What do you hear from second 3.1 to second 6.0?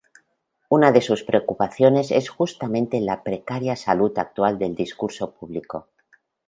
precaria salud actual del discurso público.